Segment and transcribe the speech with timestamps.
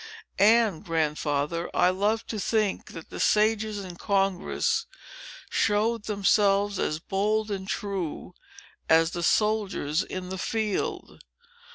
[0.39, 4.87] "And, Grandfather, I love to think that the sages in Congress
[5.51, 8.33] showed themselves as bold and true
[8.89, 11.19] as the soldiers in the field.